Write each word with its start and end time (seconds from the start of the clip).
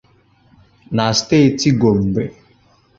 na 0.95 1.05
steeti 1.19 1.69
Gombe 1.81 2.23